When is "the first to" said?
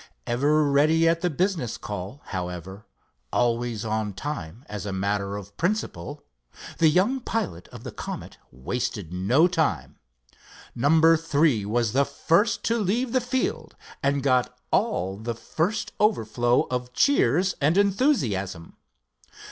11.93-12.79